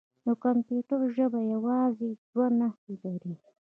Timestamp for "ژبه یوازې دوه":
1.15-2.47